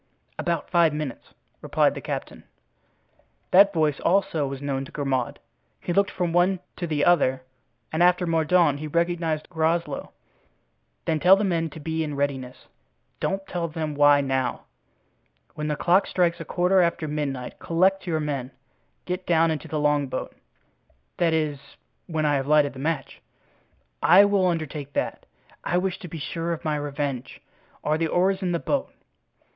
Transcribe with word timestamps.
"About 0.39 0.67
five 0.67 0.95
minutes," 0.95 1.35
replied 1.61 1.93
the 1.93 2.01
captain. 2.01 2.45
That 3.51 3.71
voice 3.71 3.99
also 3.99 4.47
was 4.47 4.59
known 4.59 4.83
to 4.85 4.91
Grimaud. 4.91 5.37
He 5.79 5.93
looked 5.93 6.09
from 6.09 6.33
one 6.33 6.59
to 6.77 6.87
the 6.87 7.05
other 7.05 7.43
and 7.93 8.01
after 8.01 8.25
Mordaunt 8.25 8.79
he 8.79 8.87
recognized 8.87 9.47
Groslow. 9.49 10.11
"Then 11.05 11.19
tell 11.19 11.35
the 11.35 11.43
men 11.43 11.69
to 11.69 11.79
be 11.79 12.03
in 12.03 12.15
readiness—don't 12.15 13.45
tell 13.45 13.67
them 13.67 13.93
why 13.93 14.21
now. 14.21 14.61
When 15.53 15.67
the 15.67 15.75
clock 15.75 16.07
strikes 16.07 16.39
a 16.39 16.45
quarter 16.45 16.81
after 16.81 17.07
midnight 17.07 17.59
collect 17.59 18.07
your 18.07 18.19
men. 18.19 18.49
Get 19.05 19.27
down 19.27 19.51
into 19.51 19.67
the 19.67 19.79
longboat." 19.79 20.33
"That 21.17 21.33
is, 21.35 21.59
when 22.07 22.25
I 22.25 22.37
have 22.37 22.47
lighted 22.47 22.73
the 22.73 22.79
match?" 22.79 23.21
"I 24.01 24.25
will 24.25 24.47
undertake 24.47 24.93
that. 24.93 25.27
I 25.63 25.77
wish 25.77 25.99
to 25.99 26.07
be 26.07 26.17
sure 26.17 26.53
of 26.53 26.65
my 26.65 26.75
revenge. 26.77 27.39
Are 27.83 27.99
the 27.99 28.07
oars 28.07 28.41
in 28.41 28.51
the 28.51 28.57
boat?" 28.57 28.91